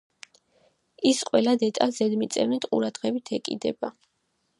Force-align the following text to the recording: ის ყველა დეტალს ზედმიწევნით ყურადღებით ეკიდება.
ის 1.09 1.19
ყველა 1.29 1.53
დეტალს 1.63 1.99
ზედმიწევნით 1.99 2.65
ყურადღებით 2.71 3.33
ეკიდება. 3.39 3.93